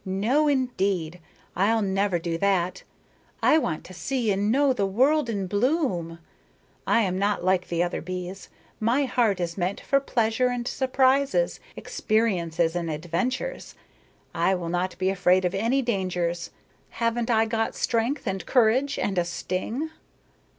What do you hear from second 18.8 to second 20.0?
and a sting?"